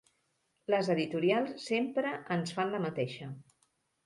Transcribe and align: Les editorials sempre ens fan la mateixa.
Les 0.73 0.87
editorials 0.93 1.67
sempre 1.67 2.15
ens 2.37 2.55
fan 2.57 2.73
la 2.79 2.81
mateixa. 2.89 3.31